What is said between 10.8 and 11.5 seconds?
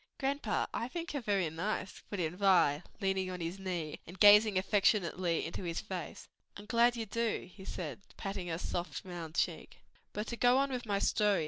my story.